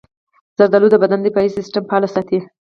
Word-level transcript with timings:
زردالو 0.57 0.87
د 0.91 0.95
بدن 1.03 1.19
دفاعي 1.27 1.49
سستم 1.57 1.83
فعال 1.89 2.03
ساتي. 2.15 2.39